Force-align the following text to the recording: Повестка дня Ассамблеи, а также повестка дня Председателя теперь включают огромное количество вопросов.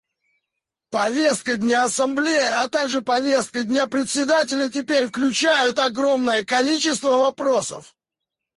Повестка 0.93 1.53
дня 1.57 1.83
Ассамблеи, 1.83 2.47
а 2.61 2.67
также 2.69 3.03
повестка 3.03 3.63
дня 3.63 3.85
Председателя 3.85 4.67
теперь 4.67 5.05
включают 5.07 5.77
огромное 5.77 6.43
количество 6.43 7.17
вопросов. 7.17 7.93